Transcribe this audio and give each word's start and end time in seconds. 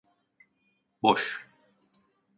Boş. 1.03 1.47